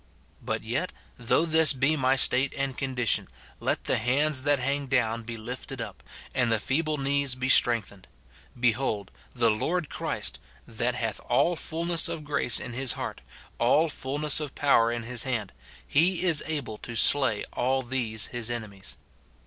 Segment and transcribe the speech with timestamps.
[0.41, 3.27] But yet, though this be my state and condition,
[3.59, 6.01] let the hands that hang down be lifted up,
[6.33, 8.05] and the feeble knees be strength ened.*
[8.59, 13.21] Behold, the Lord Christ, that hath all fulness of grace in his heart,
[13.59, 15.51] all fulness of power in his hand,
[15.87, 18.97] he is able to slay all these his enemies.